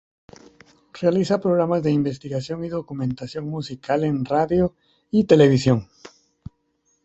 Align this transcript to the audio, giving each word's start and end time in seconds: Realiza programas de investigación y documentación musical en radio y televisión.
Realiza 0.99 1.39
programas 1.39 1.83
de 1.83 1.91
investigación 1.91 2.65
y 2.65 2.69
documentación 2.69 3.47
musical 3.47 4.03
en 4.03 4.25
radio 4.25 4.73
y 5.11 5.25
televisión. 5.25 5.87